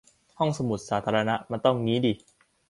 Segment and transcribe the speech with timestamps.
[0.37, 2.13] ห้องสมุดสาธารณะมันต้องงี้ดิ